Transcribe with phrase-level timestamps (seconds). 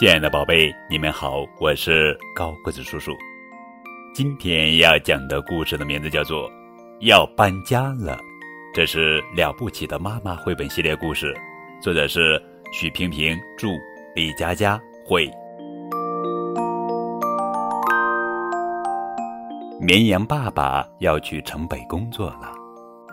[0.00, 3.12] 亲爱的宝贝，你们好，我是高个子叔叔。
[4.14, 6.48] 今天要讲的故事的名字叫做
[7.00, 8.16] 《要搬家了》，
[8.72, 11.36] 这是了不起的妈妈绘本系列故事，
[11.82, 12.42] 作者是
[12.72, 13.68] 许平平著，
[14.14, 15.30] 李佳佳绘。
[19.78, 22.50] 绵羊爸爸要去城北工作了，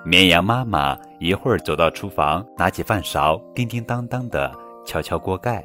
[0.05, 4.49] 绵羊妈妈一会儿走到厨房，拿起饭勺，叮叮当当的
[4.85, 5.62] 敲敲锅盖。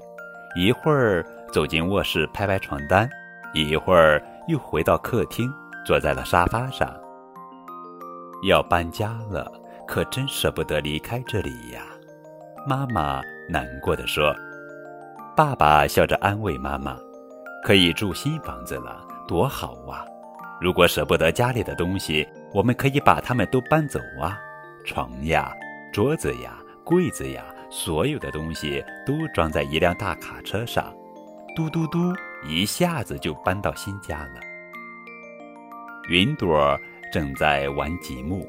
[0.54, 3.08] 一会儿走进卧室拍拍床单，
[3.54, 5.50] 一会儿又回到客厅
[5.84, 6.94] 坐在了沙发上。
[8.46, 9.50] 要搬家了，
[9.86, 11.82] 可真舍不得离开这里呀！
[12.66, 14.34] 妈妈难过的说。
[15.34, 16.98] 爸爸笑着安慰妈妈
[17.64, 20.04] ：“可以住新房子了，多好啊！
[20.60, 24.38] 如果舍不得家里的东西，我们可以把它们都搬走啊，
[24.84, 25.50] 床呀，
[25.92, 27.42] 桌子呀，柜子呀。”
[27.74, 30.92] 所有的东西都装在一辆大卡车上，
[31.56, 32.12] 嘟嘟嘟，
[32.46, 34.40] 一下子就搬到新家了。
[36.10, 36.78] 云朵
[37.10, 38.46] 正在玩积木，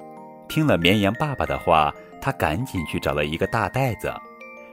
[0.50, 1.90] 听了绵羊爸爸的话，
[2.22, 4.14] 他赶紧去找了一个大袋子。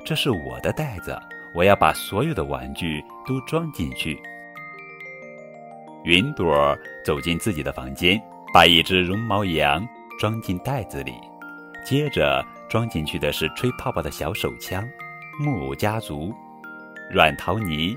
[0.05, 1.17] 这是我的袋子，
[1.55, 4.21] 我要把所有的玩具都装进去。
[6.03, 8.21] 云朵走进自己的房间，
[8.53, 9.87] 把一只绒毛羊
[10.19, 11.15] 装进袋子里，
[11.85, 12.45] 接着。
[12.71, 14.89] 装进去的是吹泡泡的小手枪，
[15.41, 16.33] 木偶家族，
[17.11, 17.97] 软陶泥。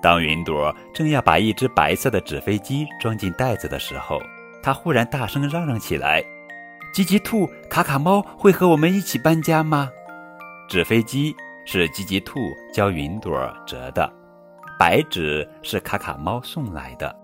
[0.00, 4.18] 当云朵正要把一只白色的纸飞机装进袋子的时候，
[4.62, 6.24] 他忽然大声嚷嚷起来
[6.94, 9.90] ：“吉吉兔、卡卡猫会和我们一起搬家吗？”
[10.70, 11.36] 纸飞机
[11.66, 12.38] 是吉吉兔
[12.72, 14.10] 教云朵折的，
[14.78, 17.14] 白纸是卡卡猫送来的。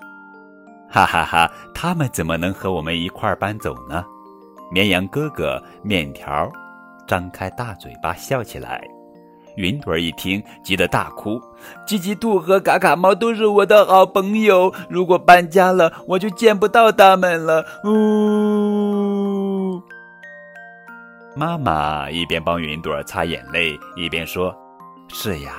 [0.90, 4.04] 哈哈哈，他们怎么能和我们一块儿搬走呢？
[4.70, 6.50] 绵羊哥哥，面条。
[7.06, 8.82] 张开大嘴巴笑起来，
[9.56, 11.40] 云朵儿一听，急得大哭
[11.86, 19.80] ：“吉吉兔和卡卡猫都是我的好朋友，如果搬家了，我就见不到他们了。”呜！
[21.36, 24.52] 妈妈一边帮云朵儿擦眼泪，一边说
[25.08, 25.52] ：“是呀，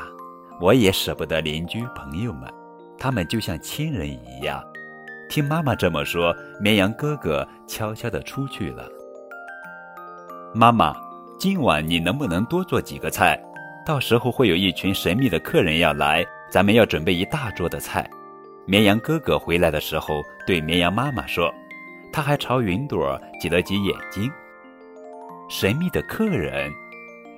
[0.59, 2.51] 我也舍不得邻居朋友们，
[2.97, 4.63] 他们就像亲人一样。”
[5.29, 8.84] 听妈妈这么说，绵羊哥哥悄悄地出去了。
[10.53, 11.04] 妈妈。
[11.38, 13.38] 今晚你能不能多做几个菜？
[13.85, 18.09] 到时候会有一群神秘的客人要来，咱们要准备一大桌的菜。
[18.66, 21.53] 绵羊哥哥回来的时候对绵羊妈妈说，
[22.12, 24.31] 他还朝云朵挤了挤眼睛。
[25.50, 26.72] 神秘的客人，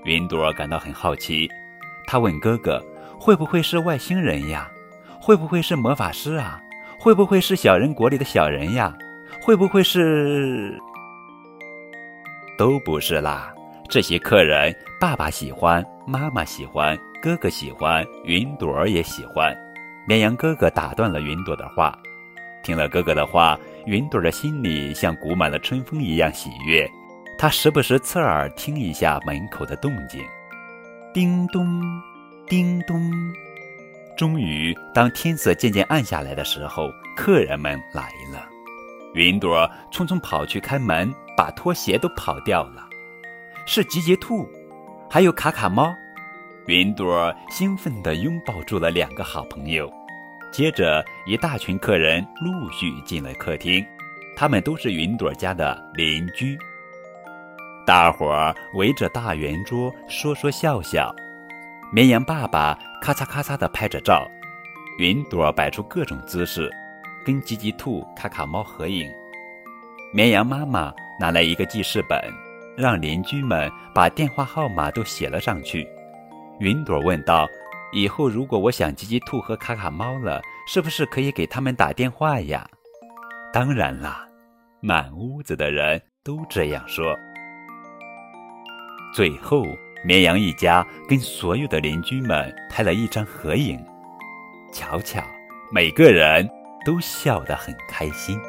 [0.06, 1.50] 云朵感到很好奇，
[2.06, 2.81] 他问哥哥
[3.19, 4.69] ：“会不会是外星人呀？
[5.19, 6.62] 会不会是魔法师啊？
[7.00, 8.96] 会不会是小人国里的小人呀？
[9.41, 10.79] 会不会是……
[12.58, 13.52] 都不是啦。”
[13.90, 19.56] 这些客人，爸爸喜欢，妈妈喜欢，哥哥喜欢，云朵也喜欢。
[20.06, 21.97] 绵羊哥哥打断了云朵的话，
[22.64, 26.90] 听了哥哥的话，云朵的心里像鼓满了春风一样喜悦。
[27.38, 30.22] 他时不时侧耳听一下门口的动静，
[31.14, 31.81] 叮咚，
[32.47, 33.12] 叮咚。
[34.18, 38.46] 终于，当天色渐渐暗下来的时候，客人们来了。
[39.14, 42.87] 云朵匆匆跑去开门，把拖鞋都跑掉了。
[43.69, 44.47] 是吉吉兔，
[45.09, 45.94] 还有卡卡猫。
[46.67, 49.91] 云朵兴奋地拥抱住了两个好朋友。
[50.53, 53.85] 接着，一大群客人陆续进了客厅，
[54.38, 56.57] 他们都是云朵家的邻居。
[57.85, 61.13] 大伙儿围着大圆桌说说笑笑。
[61.91, 64.25] 绵羊爸爸咔嚓咔嚓地拍着照，
[64.97, 66.72] 云朵摆出各种姿势，
[67.25, 69.11] 跟吉吉兔、卡卡猫合影。
[70.13, 72.17] 绵羊妈妈拿来一个记事本。
[72.78, 75.88] 让邻居们把电话号码都写了上去。
[76.60, 77.48] 云朵问道
[77.92, 82.70] ：“以后如果我想吉吉兔和卡卡猫了，是不是可以给他们打电话呀
[83.52, 84.28] ？”“当然啦！”
[84.80, 87.16] 满屋子的人都这样说。
[89.14, 89.66] 最后，
[90.06, 93.84] 绵羊一家跟所有的邻居们拍了一张合影。
[94.72, 95.23] 瞧瞧，
[95.72, 96.47] 每个人
[96.85, 98.40] 都笑得很开心。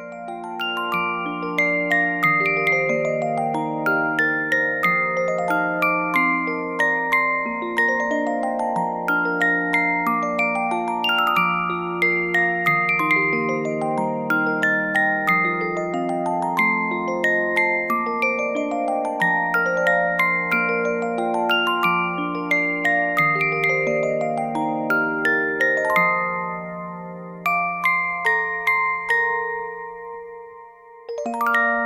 [31.29, 31.78] Música